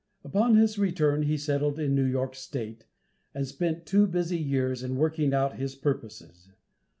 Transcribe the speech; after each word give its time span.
Upon 0.23 0.55
his 0.55 0.79
return 0.79 1.21
he 1.21 1.37
settled 1.37 1.77
in 1.77 1.93
New 1.93 2.05
York 2.07 2.33
state, 2.33 2.85
and 3.35 3.45
spent 3.45 3.85
two 3.85 4.07
busy 4.07 4.39
years 4.39 4.81
in 4.81 4.95
working 4.95 5.31
out 5.31 5.57
his 5.59 5.75
purposes. 5.75 6.49